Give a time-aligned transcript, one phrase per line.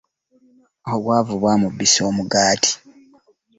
[0.93, 2.73] Obwavu bwamubbisa omugaati.